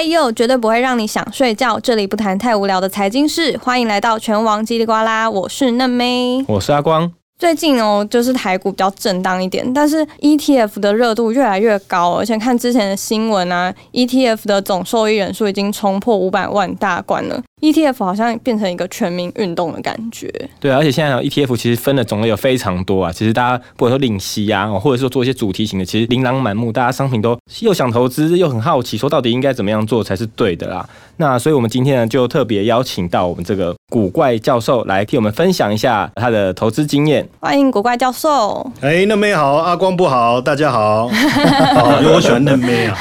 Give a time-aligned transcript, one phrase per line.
[0.00, 7.12] 太右绝对不会让你想睡觉，这里不谈太无聊的财经事，欢迎来到全王叽里呱啦，我是嫩妹，我是阿光。
[7.38, 17.42] 最近哦，就是台股比较震荡一点，但是 ETF 的热度越来越高，而且看之前的新闻啊，ETF 的总受益人数已经冲破五百万大关了。
[17.60, 20.32] ETF 好像变成一个全民运动的感觉。
[20.58, 23.12] 对，而且现在 ETF 其实分的种类有非常多啊。
[23.12, 30.88] 其实大家不管说领息啊，或者说做一些主题型的，其实琳琅满目，大家商品都又想投资，又很好奇，说到底应该怎么样做才是对的啦。
[31.18, 37.28] 那所以我们今天呢，就特别邀请到我们这个古怪教授来替我们分享一下他的投资经验。
[37.40, 38.72] 欢迎古怪教授。
[38.80, 41.10] 哎，嫩妹好，阿光不好，大家好。
[42.00, 42.98] 因为我喜欢嫩妹啊，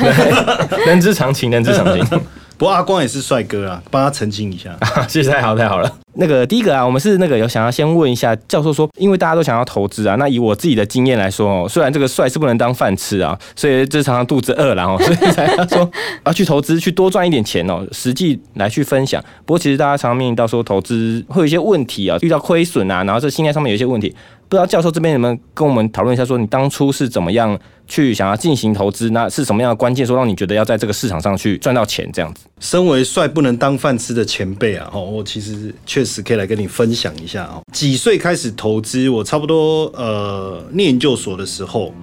[0.85, 2.21] 人之常情，人之常情。
[2.59, 4.77] 不过阿光也是帅哥啊，帮他澄清一下。
[5.07, 5.89] 谢谢，太好太好了。
[6.15, 15.89] 那个第一个啊，我们是那个有想要先问一下教授说，因为大家都想要投资啊，那以我自己的经验来说哦，虽然这个帅是不能当饭吃啊，所以就常常肚子饿了哦， 所以才要说
[16.25, 19.23] 要去投资，去多赚一点钱哦，实际来去分享。
[19.45, 24.13] 不过其实大家常常面临到说投资会有一些问题啊，遇到亏损啊，然后这心态上面有一些问题。
[24.49, 27.57] 不知道教授这边有没有跟我们讨论一下，说你当初是怎么样
[27.89, 29.09] 去想要进行投资？
[29.09, 32.45] 那是什么样的关键，说让你觉得要在这个市场上去赚到钱这样子？
[32.61, 37.61] 身为帅不能当饭吃的前辈啊，哦，我其实确实可以来跟你分享一下哦。
[37.73, 39.09] 几岁开始投资？
[39.09, 41.93] 我差不多呃念研究所的时候，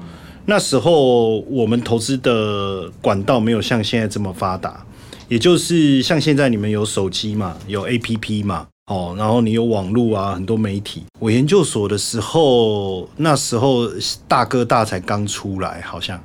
[0.47, 4.84] 那时候我们投资的管道没有像现在这么发达，
[5.28, 8.67] 也就是像现在你们有手机嘛，有 APP 嘛。
[8.87, 11.03] 哦，然后你有网络啊，很多媒体。
[11.19, 13.89] 我研究所的时候，那时候
[14.28, 16.23] 大哥大才刚出来，好像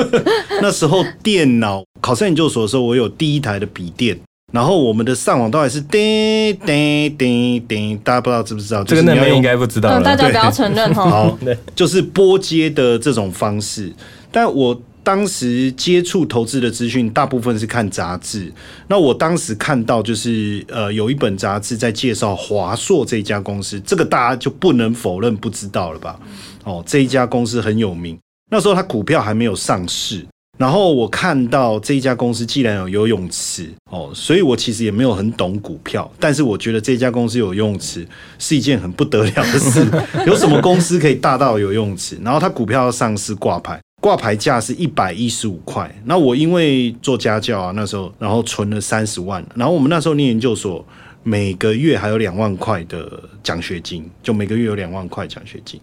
[0.60, 4.18] 那时候电脑考上研究所的时候，我有第一台的笔电，
[4.52, 8.84] 然后我们的上网都还是叮叮叮叮，大家不知道知不知道？
[8.84, 11.08] 这个那边应该不知道，大家不要承认哈。
[11.08, 11.38] 好，
[11.74, 13.90] 就是拨接的这种方式，
[14.30, 14.78] 但我。
[15.04, 18.50] 当时接触投资的资讯，大部分是看杂志。
[18.88, 26.18] 那我当时看到就是，呃，有一本杂志在介绍华硕这家公司，这个大家就不能否认不知道了吧？
[26.64, 28.18] 哦，这一家公司很有名。
[28.50, 30.24] 那时候它股票还没有上市，
[30.56, 38.06] 然后我看到这一家公司既然有游泳池，哦，所以我其实也没有很懂股票，但是我觉得这家公司有游泳池
[38.38, 39.84] 是一件很不得了的事。
[40.26, 42.18] 有什么公司可以大到有游泳池？
[42.22, 43.78] 然后它股票要上市挂牌。
[44.04, 50.86] 挂牌价是一百一十五块，那我因为做家教啊，那时候然后存了三十万，然后我们那时候念研究所，
[51.22, 53.10] 每个月还有两万块的
[53.42, 55.80] 奖学金，就每个月有两万块奖学金，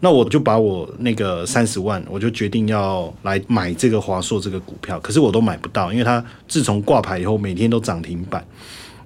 [0.00, 8.44] 那我就把我那个三十万，我就决定要来买这个华硕这个股票，可是我都买不到，因为它自从挂牌以后，每天都涨停板，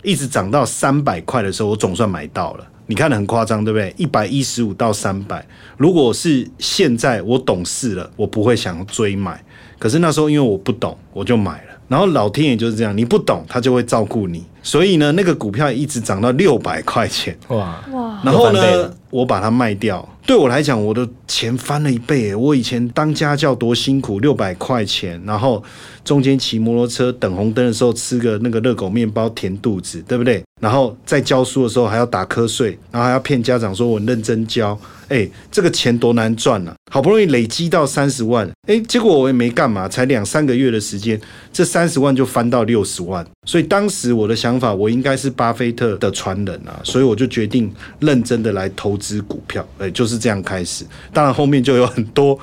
[0.02, 2.66] 一直涨到三百块的时候，我总算买到了。
[2.86, 3.92] 你看的很夸张，对不对？
[3.96, 5.44] 一百一十五到三百，
[5.76, 9.42] 如果是现在我懂事了，我不会想要追买。
[9.78, 11.72] 可是那时候因为我不懂，我就买了。
[11.88, 14.44] 然后老天爷就是这样，你不懂他就会照顾你。
[14.62, 18.20] 所以呢，那个股票一直涨到六百块钱，哇哇！
[18.24, 20.06] 然后呢，我把它卖掉。
[20.26, 22.34] 对我来讲，我的钱翻了一倍。
[22.34, 25.62] 我以前当家教多辛苦，六百块钱，然后
[26.06, 30.42] 中间骑摩托车等红灯的时候吃个那个热狗面包填肚子，对不对？
[30.62, 34.78] 然后在教书的时候还要打瞌睡，然后还要骗家长说我认真教。
[35.08, 36.74] 哎，这个钱多难赚啊！
[36.90, 41.20] 好不容易累积到三十万，哎，结果我也没干嘛，才两三个月的时间，
[41.52, 43.24] 这三十万就翻到六十万。
[43.44, 50.84] 所以当时我的想法，我应该是巴菲特的传人啊，所以我就决定认真的来投资股票，哎，就是这样开始。
[51.12, 52.36] 当然后面就有很多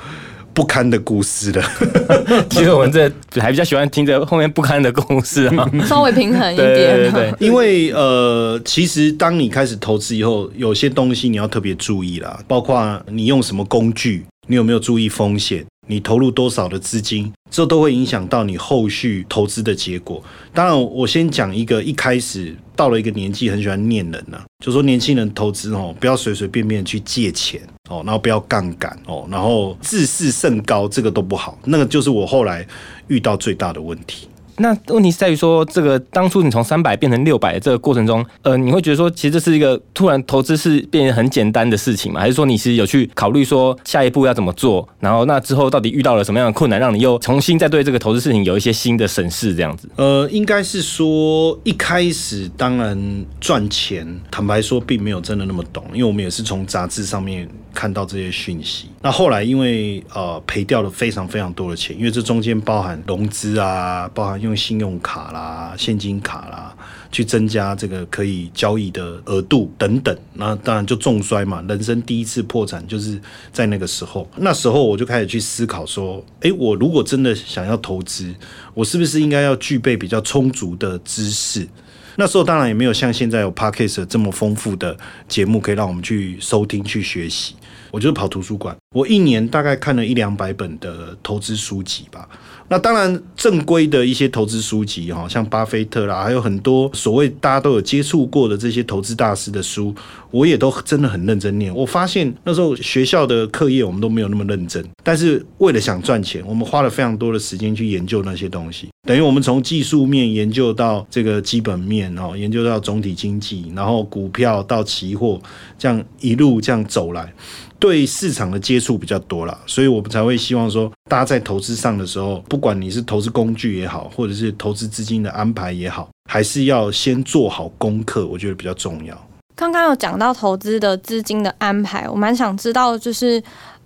[0.53, 1.63] 不堪的故事了。
[2.49, 6.73] 其实我们这还比较喜欢听着后面不堪的故事啊， 稍微平衡一点。
[6.75, 15.65] 对对对，因为呃，其实当你开始投资以后，有些东西你要特别注意啦，包括你用什么工具，你有没有注意风险。
[15.85, 20.23] 你投入多少的资金，这都会影响到你后续投资的结果。
[20.53, 27.59] 当然，我先讲一个，一开始到了一个年纪，很喜欢念人呐，就说年轻人投资哦，不要随随便便去借钱
[27.93, 31.57] 哦，然后不要杠杆哦，然后自视甚高，这个都不好。
[31.65, 32.65] 那个就是我后来
[33.07, 34.27] 遇到最大的问题。
[34.57, 42.19] 那问题是在于说，这个当初你从三百变成六百的这个过程中，呃，你会觉得说，其实这是一个突然投资是变成很简单的事情吗？
[42.19, 44.87] 还是说你其实有去考虑说下一步要怎么做？
[44.99, 49.55] 然后那之后到底遇到了什么样的困难，让你又重新再对这个投资事情有一些新的审视？
[49.55, 49.89] 这样子？
[49.95, 58.89] 呃，应该是说一开始当然赚钱，坦白说并没有真的那么懂，因为我们也是从杂志上面看到这些讯息。
[59.01, 66.75] 那后来因为呃赔掉了非常非常多的钱，因为这中间包含融资啊，包含用信用卡啦、现金卡啦，
[67.11, 70.17] 去增加这个可以交易的额度等等。
[70.33, 73.19] 那当然就重摔嘛，人生第一次破产就是
[73.51, 74.29] 在那个时候。
[74.37, 78.33] 那时候我就开始去思考说，诶，我如果真的想要投资，
[78.73, 81.67] 我是不是应该要具备比较充足的知识？
[82.15, 84.95] 那时候当然也没有像现在有 podcast 这么丰富的
[85.27, 87.55] 节目可以让我们去收听去学习。
[87.93, 92.27] 我就是跑图书馆，我一年大概看了一两百本的投资书籍吧。
[92.73, 99.93] 那当然，正规的一些投资书籍哈，像巴菲特啦，还有很多所谓大家都有接触过的这些投资大师的书，
[100.31, 101.71] 我也都真的很认真念。
[101.75, 108.89] 我发现那时候学校的课业我们都没有那么认真，但是为了想赚钱，我们花了非常多的时间去研究那些东西。
[109.07, 115.39] 等于我们从技术面研究到这个基本面哦，研究到总体经济，然后股票到期货，
[115.77, 117.31] 这样一路这样走来。
[117.79, 129.15] 对市场的接触比较多了，所以我们才会希望说，大家在投资上的时候，不管你是投资工具也好，或者是投资资金的安排也好，还是要先做好功课，我觉得比较重要。
[129.55, 133.41] 刚刚有讲到投资的资金的安排，我蛮想知道，就是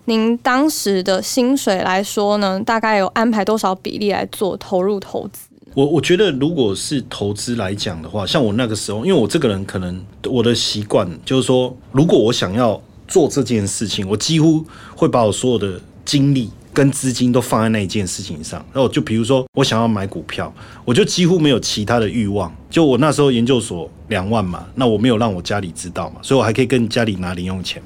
[0.06, 5.48] 您当时的薪水来说呢，大概有安排多少比例来做投入投资？
[5.74, 12.82] 我我觉得，如果是投资来讲的话，像我那个时候，因为我这个人可能我的习惯就是说，如果我想要。
[13.10, 14.62] 做这件事情，我几乎
[14.94, 18.64] 会把我所有的精力跟资金都放在那一件事情上。
[18.72, 20.54] 然后就比如说，我想要买股票，
[20.86, 22.56] 我就几乎没有其他的欲望。
[22.70, 27.82] 就我那时候研究所两万嘛，那我没有让我家里知道嘛，所以我还可以跟家里拿零用钱。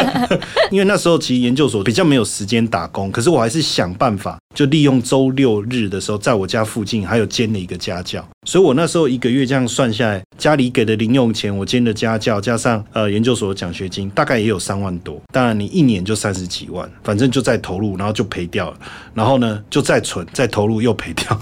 [0.70, 8.24] 因为那时候其实研究所比较没有时间打工，可是我还是想办法，就利用周六日的时候，在我家附近还有兼了一个家教。
[8.46, 15.20] 所以我那时候一个月这样算下来，家里给的零用钱，我兼的家教，加上呃研究所的奖学金，大概也有三万多。
[15.32, 18.76] 当然你一年就三十几万，反正就在投入，然后就赔掉了，
[19.14, 21.40] 然后呢就再存，再投入又赔掉。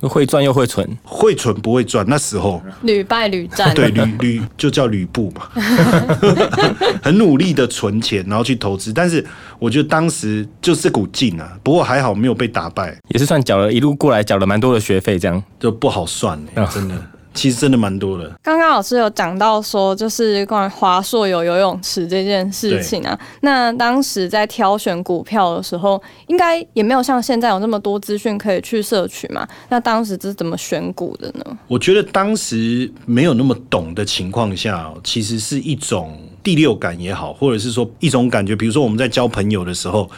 [0.08, 1.49] 会赚又会存，会存。
[1.54, 2.62] 不会赚，那时候。
[2.82, 5.48] 屡败屡战，对屡屡就叫吕布嘛，
[7.02, 9.24] 很努力的存钱，然后去投资，但是
[9.58, 15.42] 我觉得当时就是股劲啊，不过还好没有被打败，也是算缴了一路过来缴了蛮多的学费，这样。
[15.58, 16.94] 就不好算哎，真的。
[17.40, 18.30] 其实真的蛮多的。
[18.42, 23.18] 刚刚老师有讲到说，就是关于华硕有游泳池这件事情啊。
[23.40, 29.48] 那当时在挑选股票的时候，应该也没有像现在有那么多资讯可以去摄取嘛。
[29.70, 31.58] 那当时是怎么选股的呢？
[31.66, 38.54] 我觉得当时没有那么懂的情况下，其实是一种第六感也好，或者是说一种感觉。
[38.54, 40.10] 比如说我们在交朋友的时候。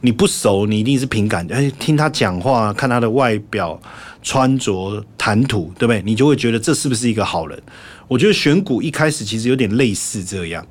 [0.00, 3.80] 你不熟，你一定是凭感觉，哎，听他讲话，看他的外表、
[4.22, 6.02] 穿着、谈吐，对不对？
[6.02, 7.60] 你就会觉得这是不是一个好人？
[8.06, 10.64] 我觉得选股一开始其实有点类似这样，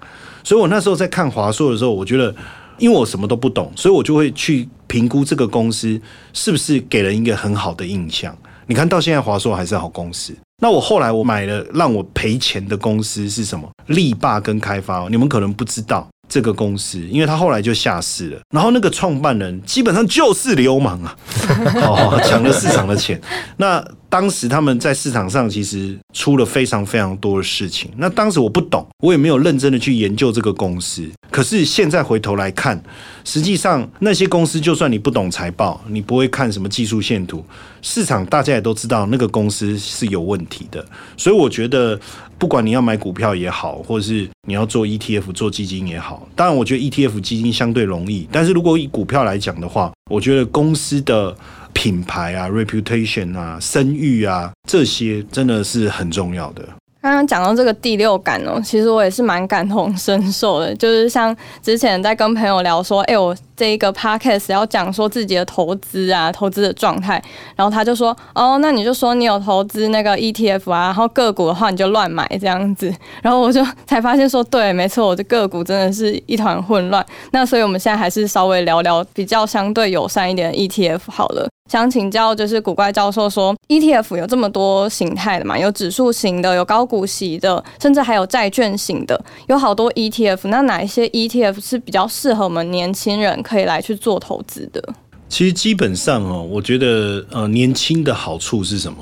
[0.44, 2.33] 所以我那时候在看华硕的时候，我觉得，
[2.77, 6.00] 因为我什么都不懂，所以我就会去评估这个公司
[6.31, 8.36] 是不是给人一个很好的印象。
[8.68, 10.33] 你看到现在华硕还是好公司。
[10.62, 13.69] 那我后来我买了让我赔钱的公司是什么？
[13.88, 16.07] 力霸跟开发，你们可能不知道。
[16.27, 21.16] 这个公司，因为他后来就下市了，然后那个创办人基本上就是流氓啊，
[21.86, 23.19] 哦，抢了市场的钱。
[23.57, 23.83] 那
[24.16, 27.92] 当时他们在市场上其实出了非常非常多的事情。
[27.98, 31.06] 那当时我不懂，我也没有认真的去研究这个公司。
[31.30, 32.82] 可是现在回头来看，
[33.26, 37.44] 实际上那些公司，就算你不懂财报，你不会看什么技术线图，
[37.82, 40.86] 市场大家也都知道那个公司是有问题的。
[41.18, 42.00] 所以我觉得。
[42.38, 51.34] 不管你要买股票也好，或者是你要做 ETF 做基金也好，当然我觉得 ETF 基金相对容易，但是如果以股票来讲的话，我觉得公司的
[51.76, 56.64] 品牌啊、reputation 啊、声誉啊这些真的是很重要的。
[57.02, 60.74] 刚刚讲到这个第六感哦，其实我也是蛮感同身受的。
[60.74, 67.24] 就是像之前在跟朋友聊说，哎，我这一个 podcast 要讲说自己的投资啊，投资的状态，
[67.56, 72.92] 然后他就说，哦，那你就说你有投资那个 ETF 啊，然后个股的话你就乱买这样子。
[73.22, 77.06] 然后我就才发现说，对，没错，我的个股真的是一团混乱。
[77.32, 81.48] 那所以我们现在还是稍微聊聊比较相对友善一点 ETF 好了。
[81.72, 85.57] 想请教，就是古怪教授说，ETF 有这么多形态的嘛？
[85.57, 90.48] 有指数型的，有高股息的，甚至还有债券型的，有好多 ETF。
[90.50, 94.94] 那哪一些 ETF 是比较适合我们年轻人可以来去做投资的？
[95.28, 98.98] 其实基本上哦，我觉得呃，年轻的好处是什么？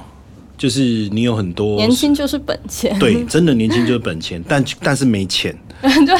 [0.57, 5.55] 就是你有很多年轻就是本钱，对，真的年轻就是本钱，但但是没钱。
[5.83, 6.15] 对，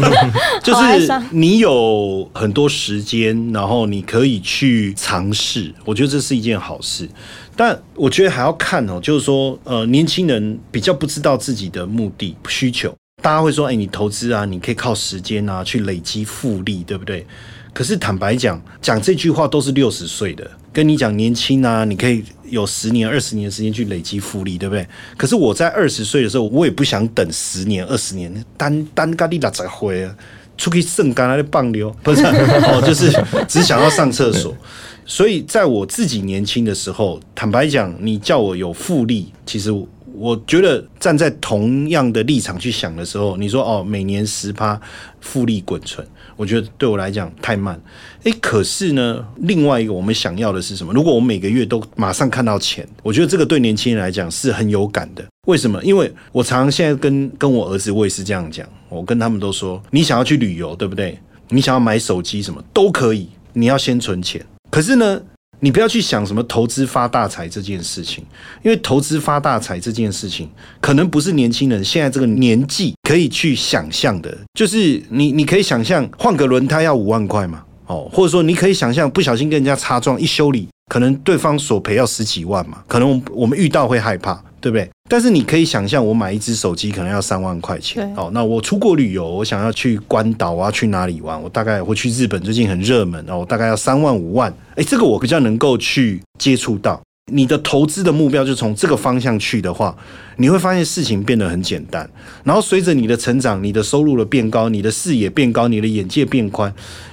[0.64, 7.06] 就是你有很多时间，然后你可以去尝试，我觉得这是一件好事。
[7.54, 12.94] 但我觉得还要看哦，就是说，呃，年轻人比较不知道自己的目的需求。
[13.22, 17.26] 大家会说，哎，你投资啊，你可以靠时间啊去累积复利，对不对？
[17.74, 24.86] 可是坦白讲，讲这句话都是六十岁的，跟你讲年轻啊，你可以有十年、二十年的时间去累积复利，对不对？
[25.16, 30.14] 可是我在二十岁的时候，我也不想等十年、二十年，单单咖喱拉才会啊，
[30.56, 32.24] 出去剩干来的棒溜，不是
[32.70, 33.12] 哦，就是
[33.46, 34.56] 只想要上厕所。
[35.04, 39.70] 所以在我自己年轻的时候，坦白讲，你叫我有复利，其实
[40.14, 44.80] 我觉得站在同样的立场去想的时候，你说哦，每年十趴
[45.20, 46.06] 复利滚存，
[46.36, 47.80] 我觉得对我来讲太慢。
[48.24, 50.92] 诶，可是呢，另外一个我们想要的是什么？
[50.92, 55.24] 如果我每个月都马上看到钱，我觉得这个对年轻人来讲是很有感的。
[55.46, 55.82] 为什么？
[55.84, 61.18] 因为我常常现在跟跟我儿子，我也是这样讲，我跟他们都说，你想要去旅游，对不对？
[61.50, 64.44] 你想要买手机什么都可以，你要先存钱。
[64.70, 65.20] 可是呢，
[65.64, 68.22] 你不要去想什么投资发大财这件事情，
[68.62, 74.36] 因为投资发大财这件事情，可能不是年轻人现在这个年纪可以去想象的。
[74.52, 84.38] 就是你，你可以想象换个轮胎要五万块嘛，哦，或者说你可以想象不小心跟人家擦撞一修理，可能对方索赔要十几万嘛，可能我们遇到会害怕。
[84.64, 84.90] 对不对？
[85.10, 88.10] 但是你可以想象，我买一只手机可能要三万块钱。
[88.16, 91.40] 哦，那我出国旅游，我想要去关岛，我要去哪里玩？
[91.40, 94.52] 我大概会去日本，最近很热门哦，我大概要三万五万。
[94.76, 97.00] 哎，这个我比较能够去接触到。
[97.32, 99.96] 你的投资的目标就从这个方向去的话，
[100.36, 102.08] 你会发现事情变得很简单。
[102.44, 106.70] 然后随着你的成长，你的收入的变高，你的视野变高，你的眼界变宽，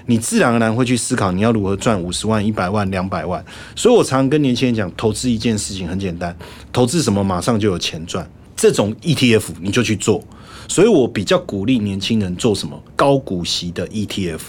[0.07, 3.41] 你自然而然会去思考你要如何赚五十万、一百万、两百万。
[3.73, 6.35] 所以我常常跟年轻人讲，投资一件事情很简单，
[6.73, 8.29] 投资什么马上就有钱赚。
[8.53, 10.21] 这种 ETF 你就去做。
[10.67, 14.39] 所以我比较鼓励年轻人做什么高股息的 ETF。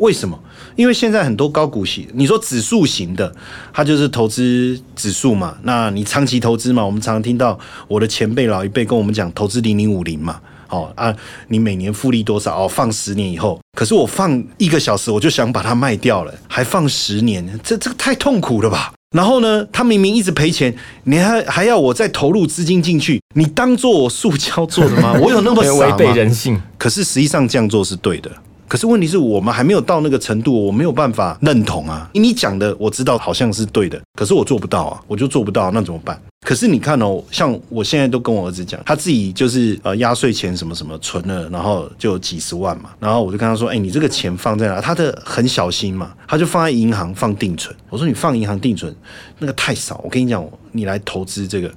[0.00, 0.38] 为什么？
[0.76, 3.32] 因为现在很多高股息，你说指数型的，
[3.72, 5.56] 它就是投资指数嘛。
[5.62, 6.84] 那你长期投资嘛？
[6.84, 10.40] 我们常常听到我的前辈老一辈跟我们讲，投资零零五零嘛。
[10.68, 11.12] 哦啊，
[11.48, 12.64] 你每年复利多少？
[12.64, 13.60] 哦，放十年以后。
[13.76, 18.92] 可是我放一个小时，我就想把它卖掉了，还放十年，这这个太痛苦了吧？
[19.16, 20.72] 然后呢，他明明一直赔钱，
[21.04, 23.20] 你还还要我再投入资金进去？
[23.34, 25.12] 你当做我塑胶做的吗？
[25.20, 25.96] 我有那么 傻吗？
[25.96, 26.60] 违背人性。
[26.78, 28.30] 可是实际上这样做是对的。
[28.70, 32.08] 可是问题是我们还没有到那个程度，我没有办法认同啊。
[32.14, 36.16] 你讲的我知道好像是对的，可是我做不到啊，我就做不到，那怎么办？
[36.46, 44.80] 可是你看哦，像我现在都跟我儿子讲，他自己就是呃压岁钱什么什么存了，然后就几十万嘛，然后我就跟他说，哎，你这个钱放在哪？
[44.80, 47.74] 他的很小心嘛，他就放在银行放定存。
[47.88, 48.94] 我说你放银行定存
[49.38, 51.72] 那个太少，我跟你讲，你来投资这个。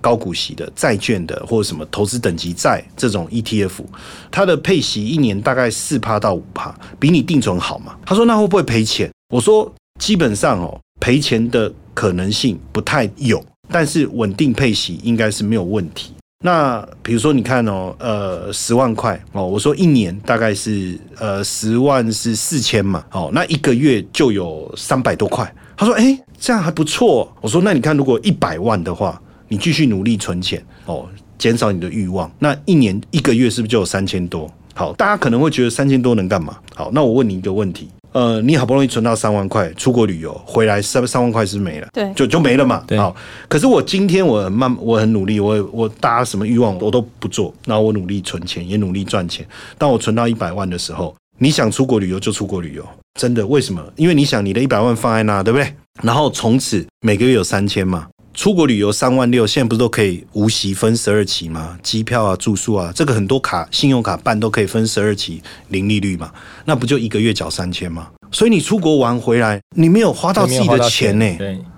[0.00, 3.80] 高股息的债券的或者什么投资等级债这种 ETF，
[4.30, 7.96] 它的配息一年大概四趴到五趴，比你定存好嘛？
[8.06, 9.10] 他说那会不会赔钱？
[9.34, 16.12] 我说基本上哦，赔钱的可能性不太有，但是稳定配息应该是没有问题。
[16.44, 25.52] 那比如说你看哦，呃，十万块哦，我说一年大概是呃十万是四千嘛，哦，那一个月就有三百多块。
[25.76, 27.30] 他说哎，这样还不错。
[27.40, 29.20] 我说那你看如果一百万的话。
[29.50, 31.08] 你继续努力存钱哦，
[31.38, 32.30] 减少你的欲望。
[32.38, 34.46] 那一年一个月是不是就有三千多？
[34.74, 36.58] 好，大家可能会觉得三千多能干嘛？
[36.74, 42.82] 好，那我问你一个问题，呃，你好不容易存到三万块，出国旅游回来三三万块是没了，对，就就没了嘛。
[42.96, 43.14] 好，
[43.48, 49.46] 可是我今天我慢，我很努力，我我大家什么欲望我都不做，那我努力存钱，也努力赚钱。
[49.76, 52.84] 当我存到一百万的时候，你想出国旅游就出国旅游，
[53.20, 53.46] 真的？
[53.46, 53.82] 为什么？
[53.96, 55.72] 因为你想你的一百万放在那，对不对？
[56.02, 58.08] 然后从此每个月有三千嘛。
[58.38, 61.76] 出国旅游三万六，现在不是都可以无息分十二期吗？
[61.82, 66.30] 机票啊、住宿啊，这个很多卡、信用卡办都可以分十二期，零利率嘛，
[66.64, 68.06] 那不就一个月缴三千吗？
[68.30, 71.26] 所以你出国玩回来，你没有花到自己的钱呢，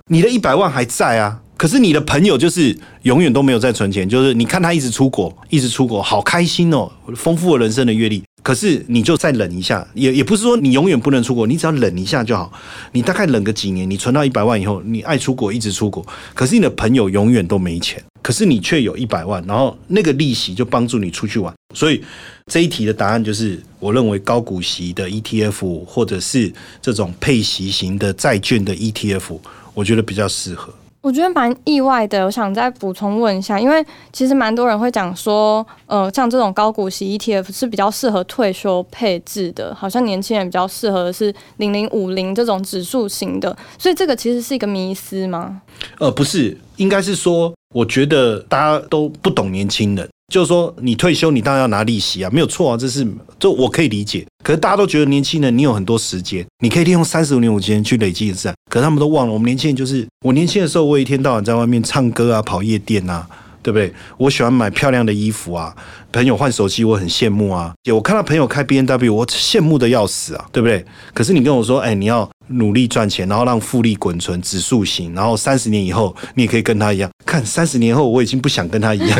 [0.09, 1.41] 你的一百万还在啊。
[1.61, 8.23] 可是你的朋友就是永远都没有在存钱，就是你看他一直出国，一直出国，好开心哦，丰富了人生的阅历。
[8.43, 12.51] 可是你就再忍一下，也也不是说你永远不能出国，你只要忍一下就好。
[12.93, 16.03] 你大概忍个几年，你存到一百万以后，你爱出国一直出国。
[16.33, 21.53] 可是你的朋友永远都没钱，可是你却有一百万，然后那个利息就帮助你出去玩。
[21.75, 22.03] 所以
[22.47, 26.51] 这一题的答案就是，我认为高股息的 ETF 或者是
[26.81, 29.39] 这种配息型的债券的 ETF，
[29.75, 30.73] 我觉得比较适合。
[31.03, 45.63] 我觉得蛮意外的，我想再补充问一下，因为其实蛮多人会讲说，呃，像这种高股息 ETF 是比较适合退休配置的，好像年轻人比较适合的是零零五零这种指数型的，所以这个其实是一个迷思吗？
[45.99, 50.07] 呃，不是，应该是说，我觉得大家都不懂年轻人。
[50.31, 53.07] 就是说，你退休，你当然要拿利息啊，没有错啊，这是
[53.39, 54.25] 这我可以理解。
[54.45, 58.55] 可是大家都觉得年轻人，你有很多时间，你可以利用三十五年五间去累积资产。
[58.71, 63.29] 可是他们都忘了，我们年轻人就是我年轻的时候，我一天到晚在外面唱歌啊，跑夜店啊，
[63.63, 63.93] 对不对？
[64.17, 65.75] 我喜欢买漂亮的衣服啊，
[66.13, 70.85] 朋友换手机我很羡慕啊，我看到朋友开 B N W 我羡慕的要死啊，对不对？
[71.15, 77.11] 可是你跟我说，哎，你要努力赚钱，然后让复利滚存指数型，然后三十年以后你也可以跟他一样。
[77.27, 79.19] 看三十年后我已经不想跟他一样，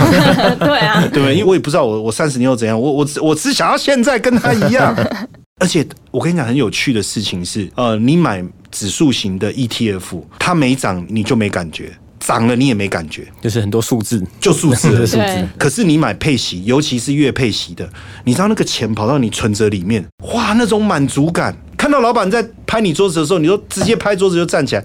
[0.59, 1.35] 对啊， 对不对？
[1.35, 4.95] 因为我也不知道我我三十年后怎样，我我我只想要现在跟他一样。
[5.61, 15.49] 而且我跟你讲很有趣的事情是，呃，你买指数型的 ETF，它没涨你就没感觉，涨了你也没感觉，就是很多数字，就数字的数字。
[15.59, 17.89] 可是你买配息，尤其是月配息的，
[18.25, 21.57] 你知道那个钱跑到你存折里面，哇，那种满足感！
[21.77, 24.85] 看到老板在拍你桌子的时候，你就直接拍桌子就站起来。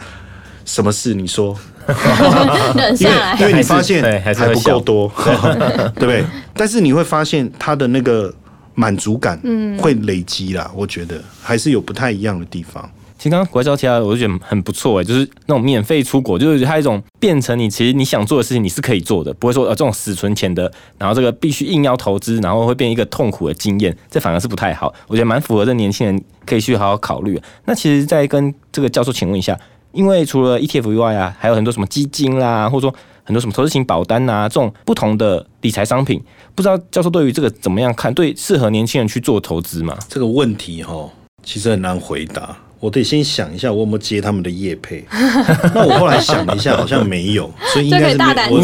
[0.64, 1.14] 什么事？
[1.14, 1.56] 你说？
[2.76, 3.46] 忍因为下来因。
[3.46, 5.12] 为你发现对还不够多，
[5.94, 6.26] 对不对？
[6.56, 8.34] 但是你会发现他的那个
[8.74, 10.72] 满足感，嗯，会累积啦。
[10.74, 12.90] 我觉得还是有不太一样的地方。
[13.26, 24.94] 其实刚刚国教提到的，我就觉得很不错哎，就是那种免费出国，就是它一种变成你其实你想做的事情，你是可以做的，不会说呃这种死存钱的，然后这个必须硬要投资，然后会变一个痛苦的经验，这反而是不太好。
[25.08, 27.42] 我觉得蛮符合这年轻人可以去好好考虑。
[27.66, 29.60] 那其实再跟这个教授请问一下，
[29.92, 36.22] 因为除了 ETF 以外啊，还有很多什么基金啦，或者说很多什么投资型保单呐，这种不同的理财商品，
[36.54, 38.14] 不知道教授对于这个怎么样看？
[38.14, 39.98] 对适合年轻人去做投资吗？
[40.08, 41.10] 这个问题哈，
[41.44, 42.56] 其实很难回答。
[42.86, 45.04] 我得先想一下，我有没有接他们的业配。
[45.74, 48.64] 那我后来想了一下，好像没有，所以应该是没有我可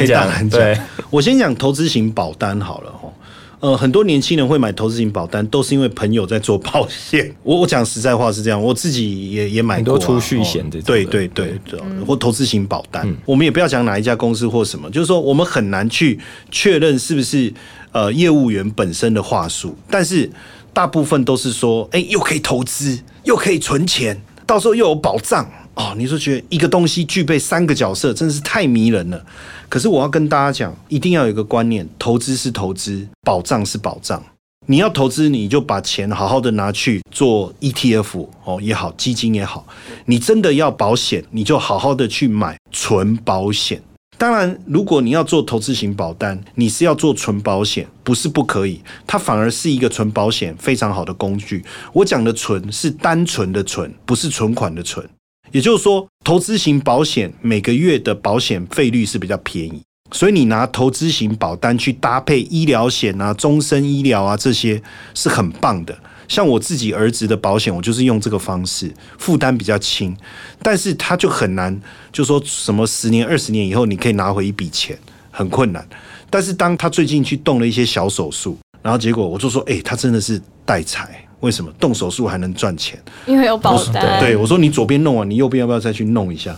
[0.00, 0.78] 以大胆讲对。
[1.10, 3.12] 我先讲投资型保单好了哈。
[3.58, 7.34] 呃，很多年轻人会买投资型保单，都是因为朋友在做保险。
[7.42, 13.10] 我我讲实在话是这样，我自己也也买过、啊、很多储蓄险这种的对对对对，或投资型保单。
[13.24, 16.20] 我们也不要讲哪一家公司或什么，就是说我们很难去
[16.50, 17.52] 确认是不是
[17.92, 20.30] 呃业务员本身的话术，但是
[20.74, 25.46] 大部分都是说，哎、又可以投资，又可以存钱，到时候又有保障。
[25.74, 29.22] 哦，你就觉得一个东西具备三个角色，真的是太迷人了。
[29.68, 34.22] 可是我要跟大家讲，一定要有一个观念：投资是投资，保障是保障。
[34.68, 39.66] 你要投资，你就把钱好好的拿去做 ETF 哦也好，基金也好。
[40.06, 43.82] 你真的要保险，你就好好的去买纯保险。
[44.18, 51.62] 当然，如果你要做投资型保单，你是要做纯保险，不是不可以，它反而是一个纯保险非常好的工具。
[51.92, 55.06] 我讲的纯是单纯的纯，不是存款的存。
[55.52, 64.82] 也就是说，投资型保险每个月的保险费率是比较便宜，所以你拿投资型保单去搭配医疗险啊、终身医疗啊这些
[65.14, 65.96] 是很棒的。
[66.28, 70.16] 像我自己儿子的保险，我就是用这个方式，负担比较轻，
[70.62, 71.80] 但是他就很难，
[72.12, 74.98] 就说什么十年、二十年以后你可以拿回一笔钱，
[75.30, 75.86] 很困难。
[76.28, 81.22] 但是当他最近去动了一些小手术，然后结果我就说，哎、他真的是带财。
[81.40, 82.98] 为什么动手术还能赚钱？
[83.26, 86.56] 因为有保单， 对，我说你左边弄完，你右边要不要再去弄一下？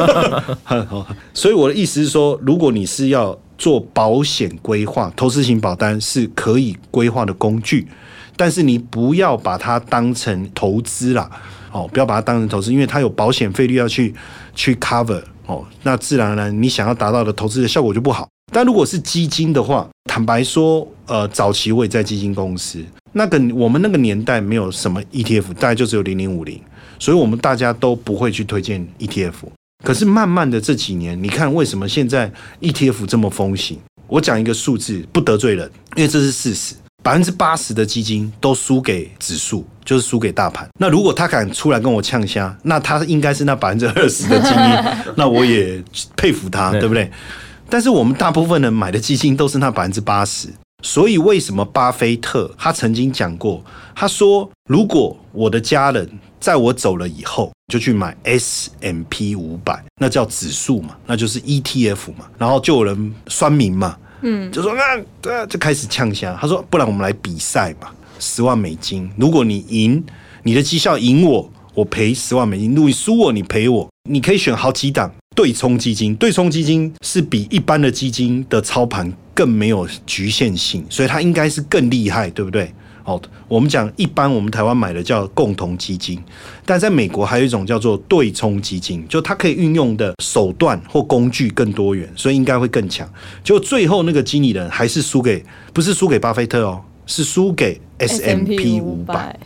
[0.64, 7.86] 好所以我的意思是说，如果你是要做保险规划，投资型保单是可以规划的工具，
[8.36, 11.30] 但是你不要把它当成投资啦，
[11.72, 14.14] 哦，不要把它当成投资，因为它有保险费率要去
[14.54, 18.28] 去 cover 哦，那自然而然你想要达到的投资的效果就不好。
[18.52, 26.60] 但如果是基金的话，坦白说，呃，早期我也在基金公司，那个我们那个年代没有什么 ETF，大概就只有零零五零，
[26.98, 29.32] 所以我们大家都不会去推荐 ETF。
[29.84, 33.78] 可是慢慢的这几年，你看为什么现在 ETF 这么风行？
[34.06, 36.76] 我讲一个数字，不得罪人，因为这是事实。
[37.06, 40.68] 百分之八十的基金都输给指数，就是输给大盘。
[40.76, 45.80] 那如果他敢出来跟我呛虾，那他应该是那百分之二十的精英， 那我也
[46.16, 47.08] 佩服他，对对不对？
[47.70, 50.48] 但是我们大部分人买的基金都是那百分之八十，
[50.82, 53.64] 所以为什么巴菲特他曾经讲过，
[53.94, 70.02] 他说如果我的家人在我走了以后就去买 S M P 五百，那叫指数嘛，那就是 E T F 嘛，然后就有人酸民嘛，嗯，就说那对啊，就开始呛虾，他说不然我们来比赛吧，十万美金，如果你赢，
[70.42, 73.88] 你的绩效赢我，我赔十万美金；如果你输我，你赔我。
[74.08, 82.72] 你可以选好几档对冲基金，对冲基金是比一般的基金的操盘更没有局限性，所以它应该是更厉害，对不对？
[83.06, 86.22] 哦，我们讲一般我们台湾买的叫共同基金，
[86.66, 93.08] 但在美国还有一种叫做对冲基金，就它可以运用的手段或工具更多元，所以应该会更强。
[93.42, 95.42] 就最后那个经理人还是输给，
[95.72, 99.38] 不是输给巴菲特哦，是输给 S M P 五百。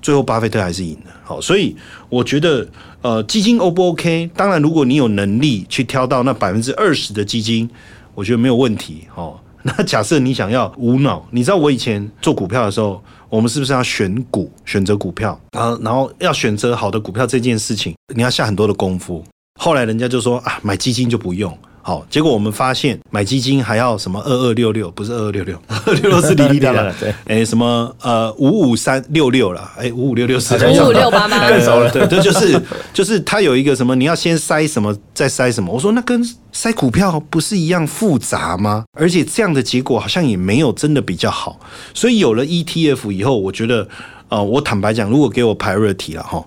[0.00, 1.12] 最后巴菲特还是赢了。
[1.22, 1.74] 好，所以
[2.10, 2.68] 我觉得，
[3.00, 4.30] 呃，基金 O 不 OK？
[4.36, 7.70] 当然，如果你有能力去挑到那百分之二十的基金，
[8.14, 9.08] 我觉得没有问题。
[9.14, 15.76] 哦，那假设你想要无脑，你知道我以前做股票的时候，我们是不是要选股、选择股票啊？
[15.82, 19.24] 然后要选择好的股票这件事情，你要下很多的功夫。
[19.58, 21.56] 后来人家就说啊，买基金就不用。
[21.86, 31.90] 好，结果我们发现买基金还要什么二二六六，不是二二六六， 二六六是滴滴答答， 对，哎，什么呃五五三六六了，哎五五六六是五五六八八， 更熟了。
[31.90, 32.58] 对，这就是
[32.94, 35.70] 就是它有一个什么，你要先筛什么，再筛什么。
[35.70, 38.84] 我说那跟筛股票不是一样复杂吗？
[38.98, 41.60] 而且这样的结果好像也没有真的比较好。
[41.92, 43.86] 所以有了 ETF 以后，我觉得
[44.30, 46.42] 呃，我坦白讲，如果给我排 r 题了哈，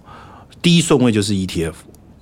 [0.64, 1.74] 第一顺位就是 ETF，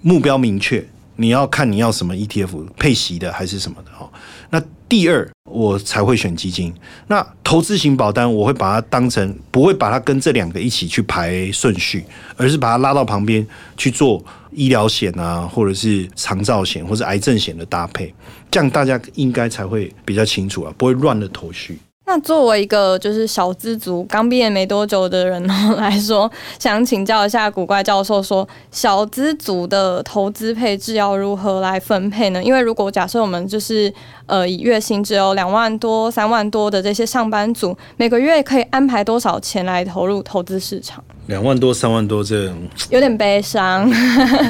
[0.02, 0.86] 目标明确。
[1.16, 4.10] 你要看你要什么 ETF 配息的还是什么的哦。
[4.50, 6.74] 那第二我才会选基金。
[7.08, 18.14] 那投资型保单我会把它当成不会把它跟这两个一起去排顺序，而是把它拉到旁边去做医疗险啊，或者是长照险或者癌症险的搭配，
[18.52, 21.80] 这样大家应该才会比较清楚啊，不会乱了头绪。
[22.08, 25.42] 那作为一个就是小资族刚毕业没多久的人
[25.76, 32.44] 来说，想请教一下古怪教授，说小资族的投资配置要如何来分配呢？
[32.44, 33.92] 因为如果假设我们就是
[34.28, 41.04] 呃以月薪只有两万多、三万多的这些上班族，每个月可以安排多少钱来投入投资市场？
[41.26, 42.54] 两万多、三万多，这
[42.92, 43.90] 有点悲伤，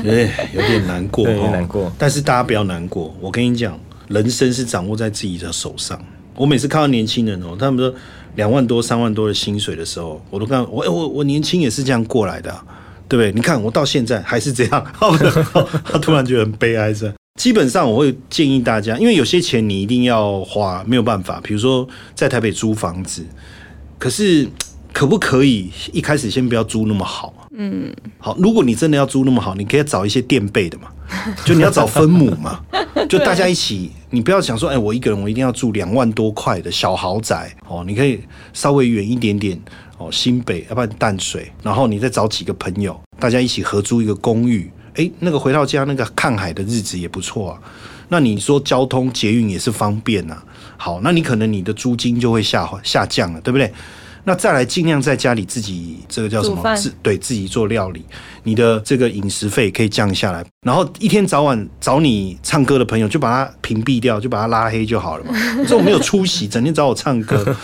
[0.03, 1.89] 有点有点难过， 有点难过。
[1.97, 5.97] 但是大家不要难过，我跟你讲，人生是掌握在自己的手上。
[6.35, 7.93] 我每次看到年轻人哦，他们说
[8.35, 12.53] 两万多、三万多的薪水的时候，我都看我我我年轻也是这样过来的，
[13.07, 13.31] 对不对？
[13.31, 14.85] 你看我到现在还是这样，
[15.85, 17.13] 他突然觉得很悲哀是。
[17.39, 21.39] 基本上我会建议大家，因为有些钱你一定要花，没有办法。
[21.43, 23.25] 比如说在台北租房子，
[23.99, 24.47] 可是
[24.93, 27.33] 可不可以一开始先不要租那么好？
[27.57, 30.87] 嗯，好，如果你真的要租那么好，你可以找一些垫背的嘛，
[31.45, 32.59] 就你要找分母嘛，
[33.09, 38.21] 就大家一起，你不要想说，哎，我一个人我一定要住两万多块的小豪宅哦，你可以
[38.53, 39.59] 稍微远一点点
[39.97, 47.59] 哦，新北要不然淡水，然后你再找几个朋友，大家一起合租一个公寓，哎，那个回到家那个看海的日子也不错啊。
[48.09, 50.37] 那你说交通捷运也是方便呐，
[50.77, 53.71] 好，那你可能你的租金就会下下降了，对不对？
[54.25, 56.75] 那再来尽量在家里自己这个叫什么？
[56.75, 58.03] 自对自己做料理，
[58.43, 60.43] 你的这个饮食费可以降下来。
[60.65, 65.33] 然后一天早晚找你唱歌的朋友，就把他屏蔽掉，就把他拉黑就好了嘛。
[65.63, 67.55] 这种没有出息，整天找我唱歌，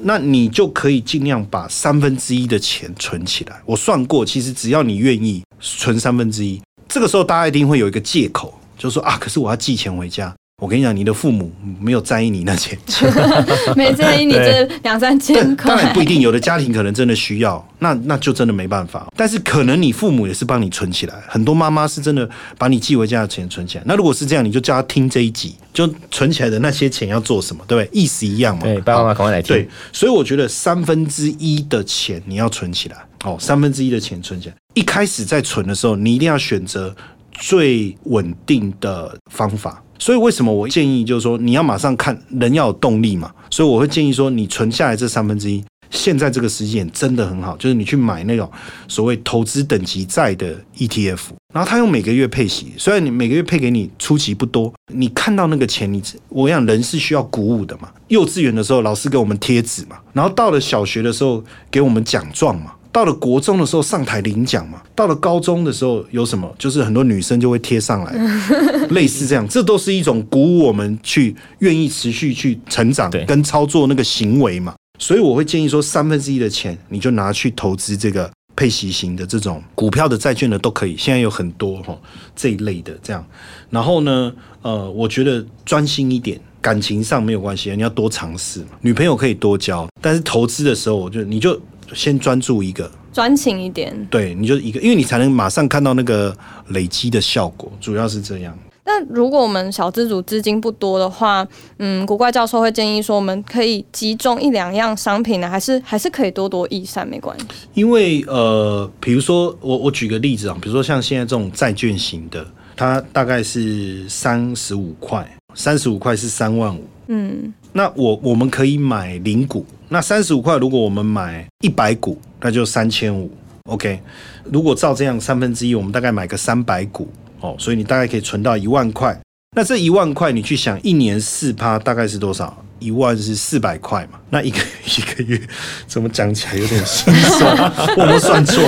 [0.00, 3.60] 那你就可以尽量把三分之一的钱存起来。
[3.66, 10.34] 我算过，其实只要你愿意存三分之一，这个时候大家一定会有一个借口，就说啊，可是我要寄钱回家。
[10.60, 12.76] 我跟你讲，你的父母没有在意你那钱，
[13.76, 15.68] 没在意你这两三千块。
[15.68, 19.06] 当然不一定，有的家庭可能真的需要，那那就真的没办法。
[19.14, 23.84] 但是可能你父母也是帮你存起来，很多妈妈是真的把你寄回家的钱存起来。
[23.86, 28.00] 那如果是这样，你就叫他听这一集，就存起来的那些钱要做什么，对不对？
[28.00, 28.64] 意思一样嘛。
[28.64, 29.54] 对，爸爸妈妈赶快来听。
[29.54, 34.54] 对，所以我觉得三分之一的钱你要存起来，哦，三分之一的钱存起来。
[34.74, 36.92] 一开始在存的时候，你一定要选择
[37.30, 39.80] 最稳定的方法。
[39.98, 43.30] 所以为什么我建议就是说你要马上看人要有动力嘛？
[43.50, 48.50] 所以我会建议说你存下来这三分之一，现在这个时间真的很好，就是你去买那种
[48.86, 51.18] 所谓投资等级债的 ETF，
[51.52, 57.90] 然后他用每个月配息，虽然你每个月配给你初期不多，你看到那个钱，你我想人是需要鼓舞的嘛。
[58.08, 62.72] 幼稚园的时候老师给我们贴纸嘛，然后到了小学的时候给我们奖状嘛。
[62.90, 66.52] 到了国中的时候上台领奖嘛，到了高中的时候有什么？
[66.58, 68.12] 就是很多女生就会贴上来，
[68.90, 74.74] 类似这样，这都是一种鼓舞我们去愿意持续去成长跟操作那个行为嘛。
[74.98, 80.96] 所以我会建议说，三分之一的钱你就拿去投资这个配息型的这种股票的、债券的都可以。
[80.96, 81.96] 现在有很多哈
[82.34, 83.24] 这一类的这样。
[83.70, 88.64] 然后呢，呃，我觉得专心一点，感情上没有关系，你要多尝试。
[88.80, 91.60] 女朋友可以多交，但是投资的时候，我就你就。
[91.94, 93.94] 先专注一个，专情一点。
[94.10, 96.36] 对，你就一个，因为你才能马上看到那个
[96.68, 98.56] 累积的效果，主要是这样。
[98.84, 101.46] 那如果我们小资主资金不多的话，
[101.78, 107.44] 嗯，古怪教授会建议说，我们可以集中一两样商品呢，还是还是可以多多益善，没关系。
[107.74, 116.82] 因为呃，比如说我我举个例子啊，比如说像现在这种债券型的，它大概是三十五块，三十五块是三万五。
[117.08, 119.66] 嗯，那我我们可以买零股。
[119.88, 123.30] 那三十五块，如果我们买一百股，那就三千五。
[123.70, 124.00] OK，
[124.44, 129.18] 如果照这样三分之一，我们大概买个三百股哦，所以你大概可以存到一万块。
[129.56, 132.62] 那这一万块，你去想一年四趴大概是多少？
[132.80, 134.18] 一万是四百块嘛？
[134.28, 135.40] 那一个 一个月
[135.86, 137.72] 怎么讲起来有点心酸？
[137.96, 138.62] 我们算错，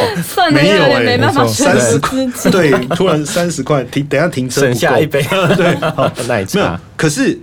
[0.51, 5.23] 没有哎，没办法，三十块对，突然三十块停，等下停车省下一杯
[5.57, 6.81] 对好 奶茶。
[6.97, 7.39] 可是。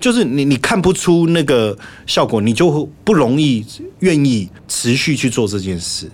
[0.00, 3.64] 就是你，你看不出那个效果，你就不容易
[4.00, 6.10] 愿意持续去做这件事。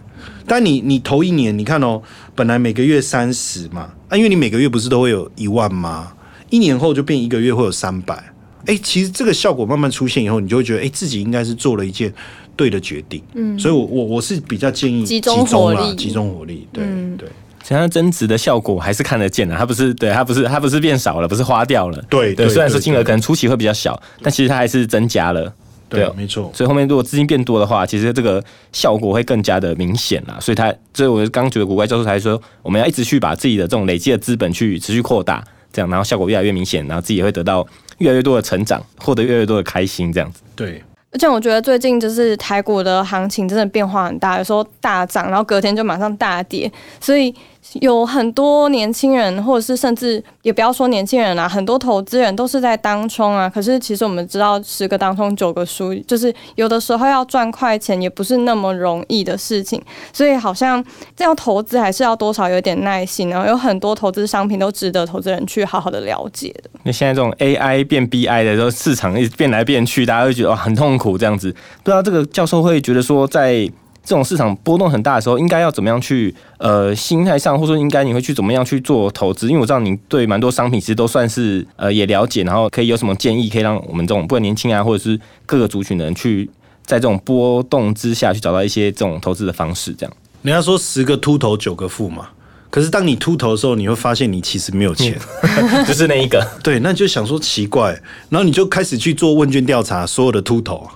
[0.47, 2.01] 但你，你头一年，你看哦，
[2.35, 6.12] 本来每个月三十嘛，啊，因为你每个月不是都会有一万吗？
[6.51, 8.33] 一年后就变一个月会有三百。
[8.66, 12.12] 哎，其实这个效果慢慢出现以后，你就会觉得，哎，自己应该是做了一件
[12.57, 13.23] 对的决定。
[13.35, 16.66] 嗯，所以我我我是比较建议集中火力，集中火力。
[16.73, 16.85] 对
[17.18, 17.29] 对。
[17.66, 22.05] 实际增值的效果还是看得见的，它不是对它不是它不是变少了，不是花掉了。
[22.11, 25.53] 对对，虽然说金额可能初期会比较小，但其实它还是增加了。
[25.88, 26.50] 对，没错。
[26.53, 30.37] 所以后面如果资金变多的话，其实这个效果会更加的明显啦。
[30.40, 37.64] 所以它，所以我刚觉得古怪教授才说，我们要一直去把自己的这种累积的资本去持续扩大，这样然后效果越来越明显，然后自己也会得到
[37.98, 40.42] 越来越多的成长，获得越来越多的开心，这样子。
[40.57, 40.83] 对。
[41.12, 47.33] 而且我觉得最近就是台股的行情真的变化很大，有时候大涨，然后隔天就马上大跌，所以。
[47.81, 53.48] 有很多年轻人，或者是甚至也不要说年轻人啊，很多投资人都是在当冲啊。
[53.48, 59.83] 可是其实我们知道，十个当冲九个输，就是有的时候要赚快钱也不是那么容易的事情。
[60.12, 60.85] 所以好像
[61.16, 63.46] 这样投资还是要多少有点耐心啊。
[63.48, 66.70] 有很多投资商品都值得投资人去好好的了解的。
[66.85, 71.50] 那现在这种 AI 变 BI 的时候，市场一直变来变去，大家会觉得哇很痛苦这样子。
[71.83, 73.68] 不知道这个教授会觉得说在。
[74.05, 79.49] 这种市场波动很大的时候，应该要怎么样去呃心态上，或者说应该你会去怎么样去做投资？
[79.49, 86.49] 因为我知道你对蛮多商品其实都算是呃也了解，然后可以有什么建议，可以让我们这种不管年轻啊，或者是各个族群的人去
[86.85, 89.95] 在这种波动之下去找到一些这种投资的方式。
[89.95, 92.29] 这样，人家说十个秃头九个富嘛，
[92.69, 95.19] 可是当你秃头的时候，你会发现你其实没有钱，
[95.88, 96.47] 就是那一个。
[96.62, 100.87] 对，那就想说奇怪，然后你就开始去做问卷调查，所有的秃头。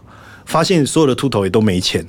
[0.49, 2.05] 发现所有的秃头也都没钱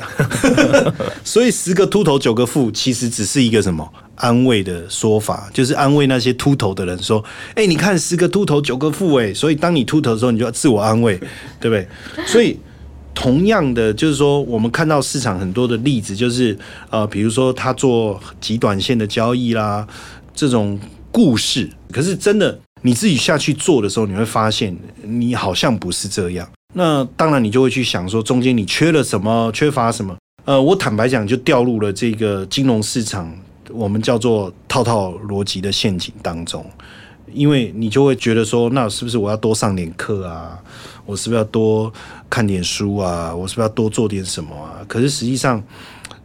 [1.25, 7.21] 所以十个秃头九个富，其实只是一个什么安慰的说法，就是安慰那些秃头的人说
[7.55, 11.17] ：“哎，你看十个秃头九个富，哎，所以当你秃头的时候，你就要自我安慰，
[11.59, 11.85] 对不对？”
[12.25, 12.57] 所以
[13.13, 16.57] 同样的，就是说，我们看到市场很多的例子，就是
[16.89, 19.85] 呃，比如说他做极短线的交易啦，
[20.33, 20.79] 这种
[21.11, 24.73] 故事，可是真的你自己下去做的时候，你会发现
[25.03, 26.47] 你好像不是这样。
[26.73, 30.15] 那当然，你就会去想说，中间你缺了什么，缺乏什么？
[30.45, 33.31] 呃，我坦白讲，就掉入了这个金融市场，
[33.71, 36.65] 我们叫做套套逻辑的陷阱当中。
[37.31, 40.57] 因为你就会觉得说，那是不是我要多上点课啊？
[41.05, 41.91] 我是不是要多
[42.29, 43.35] 看点书啊？
[43.35, 44.81] 我是不是要多做点什么啊？
[44.87, 45.61] 可是实际上，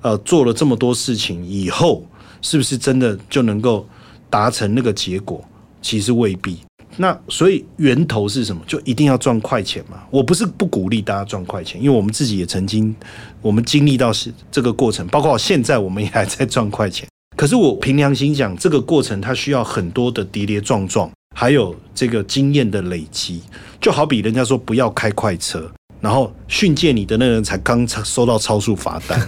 [0.00, 2.06] 呃，做了这么多事情以后，
[2.40, 3.86] 是不是真的就能够
[4.30, 5.42] 达成那个结果？
[5.82, 6.58] 其实未必。
[6.96, 8.62] 那所以源头是什么？
[8.66, 9.98] 就一定要赚快钱嘛？
[10.10, 12.94] 我不是不鼓励大家赚快钱，因为我们自己也曾经，
[13.42, 17.06] 我们经历到是这个过程，包括现在我们也还在赚快钱。
[17.36, 23.42] 可是我凭良心讲，这个过程它需要很多的跌跌撞撞，还有这个经验的累积。
[23.80, 25.68] 就好比人家说不要开快车，
[26.00, 29.20] 然后训诫你的那个人才刚收到超速罚单，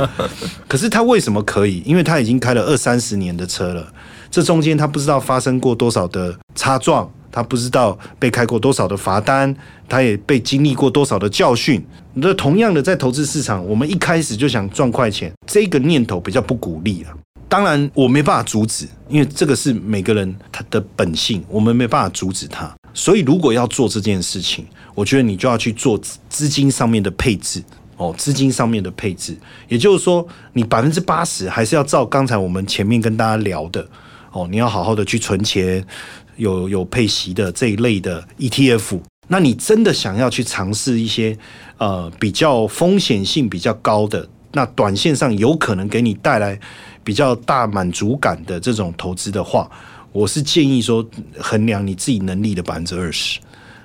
[0.66, 1.80] 可是他为什么可以？
[1.86, 3.92] 因为他已经开了二三十年的车了。
[4.34, 9.54] 这中间他不知道发生过多少的擦撞，他不知道被开过多少的罚单，
[9.88, 11.80] 他也被经历过多少的教训。
[12.14, 17.10] 那同样的，在投资市场，我们一开始就想赚快钱，这个念头比较不鼓励了。
[17.48, 22.68] 当然，我没办法阻止，因为这个是每个人他的本性，我们没办法阻止他。
[22.92, 24.66] 所以，如果要做这件事情，
[24.96, 25.96] 我觉得你就要去做
[26.28, 27.62] 资金上面的配置
[27.96, 29.36] 哦，资金上面的配置，
[29.68, 33.86] 也就是说，你百分之八十还是要照刚才我们前面跟大家聊的。
[34.34, 35.82] 哦，你要好好的去存钱，
[36.36, 39.00] 有有配息的这一类的 ETF。
[39.28, 41.38] 那你真的想要去尝试一些
[41.78, 46.58] 呃比较风险性比较高的，那短线上有可能给你带来
[47.04, 49.70] 比较大满足感的这种投资的话，
[50.10, 53.38] 我是建议说衡量你自己能力的百分之二十。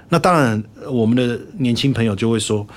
[0.09, 2.67] 那当然，我们的年轻朋友就会说。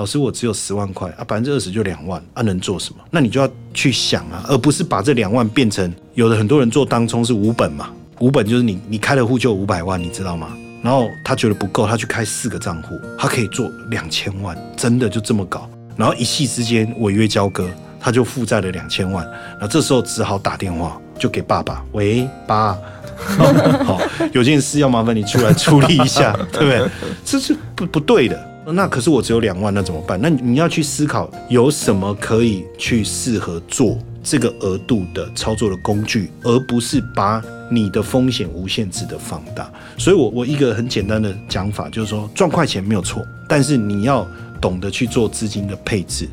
[0.00, 3.00] 老师，我只有十万块啊，百分之二十就两万啊，能做什么？
[3.10, 10.56] 那你就要去想啊，而不是把这两万变成有的很多人做当冲是五本嘛，五本就是你你开了户就五百万，你知道吗？
[10.82, 15.68] 然后他觉得不够，他去开四个账户，他可以做两千万，真的就这么搞？
[15.98, 17.68] 然后一夕之间违约交割，
[18.00, 19.28] 他就负债了两千万，
[19.60, 22.74] 那这时候只好打电话就给爸爸，喂，爸，
[23.84, 24.00] 好，
[24.32, 26.90] 有件事要麻烦你出来处理一下，对不对？
[27.22, 28.49] 这是不不对的。
[28.72, 30.18] 那可是我只有两万，那怎么办？
[30.20, 39.70] 那你要去思考有什么可以去适合做这个额度的操作的工具，而不是把你的风险无限制的放大。
[39.98, 44.26] 所以，我我一个很简单的讲法就是说，赚快钱没有错，但是你要
[44.60, 46.28] 懂得去做资金的配置。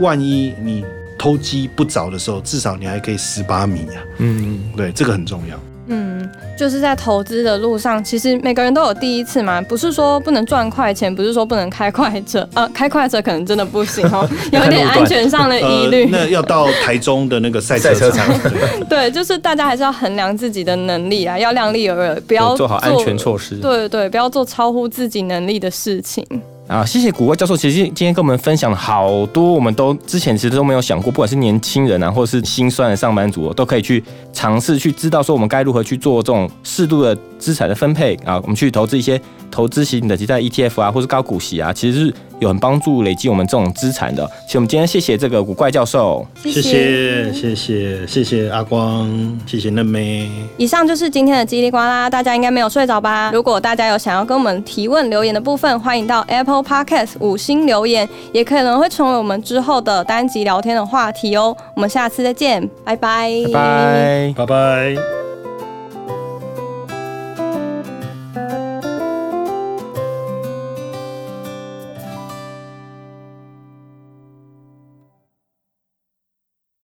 [0.00, 0.84] 万一你
[1.18, 4.02] 偷鸡不着的时候，至少你还可以十八米啊。
[4.18, 5.58] 嗯，对，这个很重要。
[5.88, 16.08] 嗯，就是在投资的路上，其实每个人都有第一次嘛，不是说不能赚快钱，不是说不能开快车， 呃，开快车可能真的不行哦， 有点安全上的疑虑。
[16.10, 18.26] 那要到台中的那个赛车场，
[18.88, 23.56] 对，就是大家还是要衡量自己的能力啊，要量力而为，不要做好安全措施。
[23.56, 26.24] 对对，不要做超乎自己能力的事情。
[26.72, 27.54] 啊，谢谢谷歌教授。
[27.54, 42.14] 其实今天跟我们分享了好多，我们都之前其实都没有想过，不管是年轻人啊，或者是心酸的上班族，都可以去尝试去知道说我们该如何去做这种适度的资产的分配啊，我们去投资一些投资型的，其在 ETF 啊，或是高股息啊，其实是。
[42.42, 49.08] 有很帮助累积我们这种资产的，所以我们今天谢谢这个古怪教授，谢谢谢谢谢谢阿光，
[49.46, 50.28] 谢谢嫩妹。
[50.56, 53.30] 以上就是今天的叽里呱啦，大家应该没有睡着吧？
[53.32, 61.56] 如果大家有想要跟我们提问留言的部分，欢迎到 Apple Podcast 五星留言，也可能会成为我们之后的单集聊天的话题哦。
[61.76, 65.31] 我们下次再见，拜拜，拜拜，拜拜。